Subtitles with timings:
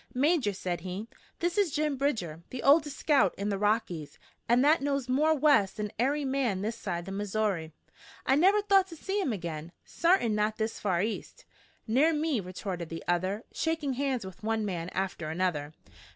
[0.15, 1.07] "Major," said he,
[1.41, 4.17] "this is Jim Bridger, the oldest scout in the Rockies,
[4.49, 7.71] an' that knows more West than ary man this side the Missoury.
[8.25, 11.45] I never thought to see him agin, sartain not this far east."
[11.85, 15.71] "Ner me," retorted the other, shaking hands with one man after another.